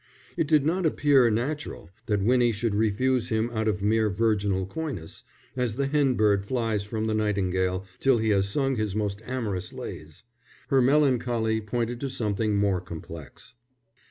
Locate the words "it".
0.35-0.47